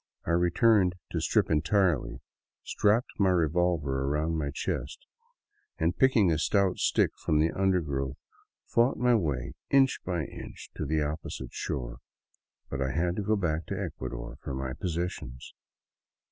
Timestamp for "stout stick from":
6.39-7.37